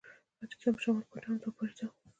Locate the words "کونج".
1.11-1.25